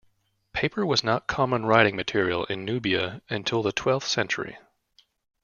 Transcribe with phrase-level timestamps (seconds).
[0.51, 4.57] Paper was not common writing material in Nubia until the twelfth century.